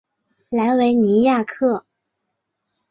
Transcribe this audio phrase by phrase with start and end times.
[0.49, 1.85] 莱维尼亚克。